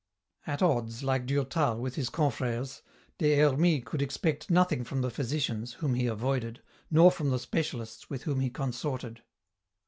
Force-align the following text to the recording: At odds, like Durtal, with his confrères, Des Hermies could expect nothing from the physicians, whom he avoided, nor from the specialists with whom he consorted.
At 0.47 0.63
odds, 0.63 1.03
like 1.03 1.27
Durtal, 1.27 1.79
with 1.79 1.93
his 1.93 2.09
confrères, 2.09 2.81
Des 3.19 3.35
Hermies 3.35 3.83
could 3.85 4.01
expect 4.01 4.49
nothing 4.49 4.83
from 4.83 5.01
the 5.03 5.11
physicians, 5.11 5.73
whom 5.73 5.93
he 5.93 6.07
avoided, 6.07 6.59
nor 6.89 7.11
from 7.11 7.29
the 7.29 7.37
specialists 7.37 8.09
with 8.09 8.23
whom 8.23 8.39
he 8.39 8.49
consorted. 8.49 9.21